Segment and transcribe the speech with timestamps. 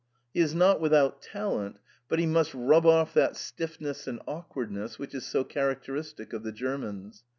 [0.33, 1.77] He is not without talent,
[2.09, 6.51] but he must rub off that stiffness and awkwardness which is so characteristic of the
[6.51, 7.23] Germans.